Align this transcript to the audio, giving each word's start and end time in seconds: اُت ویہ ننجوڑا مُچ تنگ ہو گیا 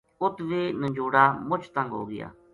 اُت 0.21 0.35
ویہ 0.47 0.61
ننجوڑا 0.79 1.23
مُچ 1.47 1.61
تنگ 1.75 1.89
ہو 1.97 2.01
گیا 2.11 2.27